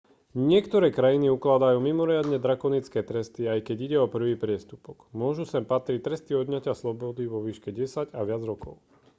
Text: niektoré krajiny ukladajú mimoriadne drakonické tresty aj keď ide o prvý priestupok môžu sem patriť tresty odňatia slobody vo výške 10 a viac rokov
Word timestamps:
niektoré 0.51 0.87
krajiny 0.99 1.27
ukladajú 1.37 1.77
mimoriadne 1.89 2.37
drakonické 2.45 2.99
tresty 3.09 3.41
aj 3.53 3.59
keď 3.69 3.77
ide 3.85 3.97
o 4.01 4.09
prvý 4.15 4.33
priestupok 4.43 4.97
môžu 5.21 5.43
sem 5.51 5.61
patriť 5.73 5.99
tresty 6.07 6.31
odňatia 6.41 6.73
slobody 6.81 7.25
vo 7.33 7.37
výške 7.47 7.69
10 7.79 8.17
a 8.17 8.21
viac 8.29 8.41
rokov 8.51 8.73